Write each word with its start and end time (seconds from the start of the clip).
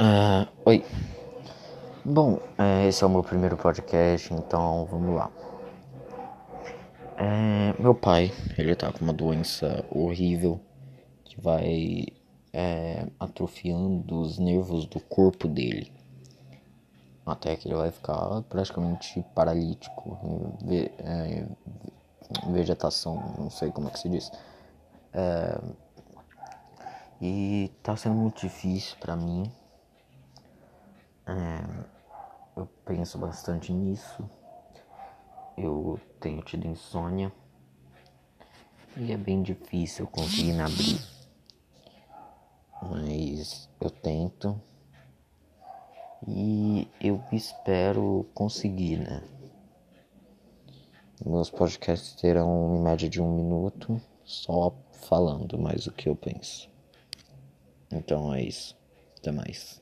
Uh, 0.00 0.48
oi. 0.64 0.82
Bom, 2.02 2.40
é, 2.56 2.88
esse 2.88 3.04
é 3.04 3.06
o 3.06 3.10
meu 3.10 3.22
primeiro 3.22 3.54
podcast, 3.58 4.32
então 4.32 4.86
vamos 4.86 5.14
lá. 5.14 5.30
É, 7.18 7.74
meu 7.78 7.94
pai, 7.94 8.32
ele 8.56 8.74
tá 8.74 8.90
com 8.90 9.04
uma 9.04 9.12
doença 9.12 9.84
horrível 9.90 10.58
que 11.22 11.38
vai 11.38 12.06
é, 12.50 13.08
atrofiando 13.20 14.18
os 14.18 14.38
nervos 14.38 14.86
do 14.86 15.00
corpo 15.00 15.46
dele. 15.46 15.92
Até 17.26 17.54
que 17.56 17.68
ele 17.68 17.76
vai 17.76 17.90
ficar 17.90 18.40
praticamente 18.48 19.22
paralítico, 19.34 20.56
ve, 20.64 20.90
vegetação, 22.50 23.34
não 23.36 23.50
sei 23.50 23.70
como 23.70 23.88
é 23.88 23.90
que 23.90 23.98
se 23.98 24.08
diz. 24.08 24.32
E 27.20 27.70
tá 27.82 27.94
sendo 27.98 28.14
muito 28.14 28.40
difícil 28.40 28.96
para 28.98 29.14
mim 29.14 29.52
é, 31.30 31.60
eu 32.56 32.68
penso 32.90 33.18
bastante 33.18 33.72
nisso. 33.72 34.28
Eu 35.56 36.00
tenho 36.18 36.42
tido 36.42 36.66
insônia. 36.66 37.32
E 38.96 39.12
é 39.12 39.16
bem 39.16 39.42
difícil 39.42 40.08
conseguir 40.08 40.60
abrir. 40.60 41.00
Mas 42.82 43.70
eu 43.80 43.90
tento. 43.90 44.60
E 46.26 46.88
eu 47.00 47.22
espero 47.30 48.28
conseguir, 48.34 48.96
né? 48.96 49.22
Meus 51.24 51.48
podcasts 51.48 52.20
terão 52.20 52.74
em 52.74 52.82
média 52.82 53.08
de 53.08 53.22
um 53.22 53.32
minuto 53.32 54.02
só 54.24 54.74
falando 55.08 55.56
mais 55.56 55.86
o 55.86 55.92
que 55.92 56.08
eu 56.08 56.16
penso. 56.16 56.68
Então 57.88 58.34
é 58.34 58.42
isso. 58.42 58.76
Até 59.16 59.30
mais. 59.30 59.80